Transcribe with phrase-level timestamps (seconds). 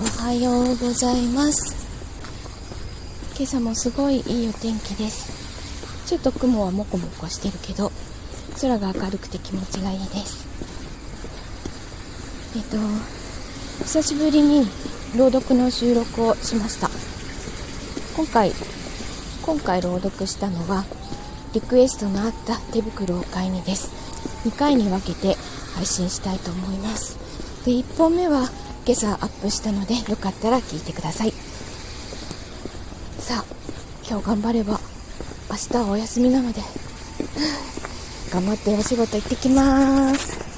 [0.00, 1.74] おはようございます。
[3.36, 6.06] 今朝もすごいいいお天気です。
[6.06, 7.90] ちょっと雲はもこもこしてるけど
[8.60, 10.46] 空が明るくて気持ちがいいです。
[12.56, 12.76] えっと
[13.82, 14.68] 久しぶりに
[15.16, 16.88] 朗読の収録をしました。
[18.16, 18.52] 今回
[19.42, 20.84] 今回朗読したのは
[21.54, 23.90] リクエストのあった手袋を買いにです。
[24.46, 25.36] 2回に分けて
[25.74, 27.18] 配信したいと思います。
[27.64, 28.48] で1本目は
[28.88, 31.32] 今朝アップしたのでよかったら聞いてください。
[33.18, 33.44] さあ
[34.08, 34.80] 今日頑張れば
[35.50, 36.62] 明日はお休みなので
[38.32, 40.57] 頑張ってお仕事行ってきます。